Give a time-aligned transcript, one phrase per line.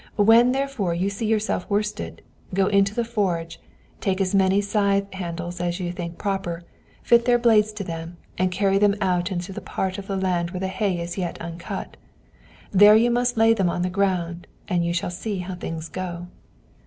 [0.17, 2.23] When therefore you see yourself worsted,
[2.55, 3.59] go into the forge,
[3.99, 6.63] take as many scythe handles as you think proper,
[7.03, 10.49] fit their blades to them, and carry them out into that part of the land
[10.49, 11.97] where the hay is yet uncut.
[12.71, 16.29] There you must lay them on the ground, and you shall see how things go."